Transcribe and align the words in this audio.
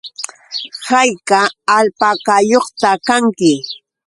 ¿Hayka 0.87 1.39
alpakayuqta 1.77 2.91
kanki? 3.07 3.53